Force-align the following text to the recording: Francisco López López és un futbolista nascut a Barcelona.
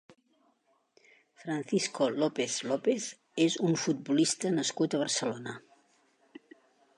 Francisco 1.41 2.07
López 2.23 2.51
López 2.71 3.11
és 3.45 3.59
un 3.69 3.77
futbolista 3.83 4.53
nascut 4.57 4.97
a 4.99 5.03
Barcelona. 5.05 5.55